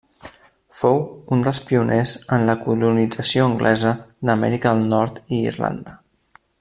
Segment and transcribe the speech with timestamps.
[0.77, 0.95] Fou
[1.35, 3.93] un dels pioners en la colonització anglesa
[4.31, 5.97] d'Amèrica del Nord i d'Irlanda.